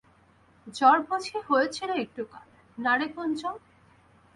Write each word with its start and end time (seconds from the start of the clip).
জ্বর 0.67 0.97
বুঝি 1.07 1.37
হয়েছিল 1.47 1.89
একটু 2.03 2.21
কাল, 2.31 2.47
না 2.77 2.93
রে 2.99 3.07
কুঞ্জ? 3.15 3.41